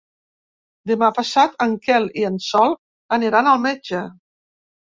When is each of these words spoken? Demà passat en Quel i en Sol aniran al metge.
Demà 0.91 1.09
passat 1.17 1.53
en 1.67 1.77
Quel 1.85 2.09
i 2.21 2.25
en 2.31 2.39
Sol 2.49 2.75
aniran 3.19 3.51
al 3.53 3.63
metge. 3.67 4.03